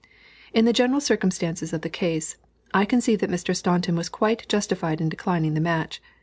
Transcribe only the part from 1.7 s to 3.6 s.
of the case, I conceive that Mr.